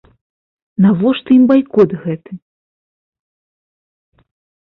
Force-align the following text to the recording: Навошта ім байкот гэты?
Навошта 0.83 1.29
ім 1.37 1.43
байкот 1.51 1.89
гэты? 2.05 2.31